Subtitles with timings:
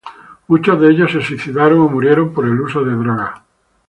[0.47, 3.39] Muchos de ellos se suicidaron o murieron por el uso de drogas.